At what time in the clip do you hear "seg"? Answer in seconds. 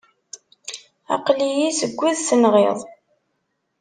1.79-1.91